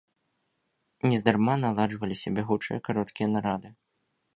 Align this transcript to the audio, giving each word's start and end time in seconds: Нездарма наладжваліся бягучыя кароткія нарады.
Нездарма 1.11 1.55
наладжваліся 1.65 2.27
бягучыя 2.41 2.85
кароткія 2.89 3.27
нарады. 3.37 3.69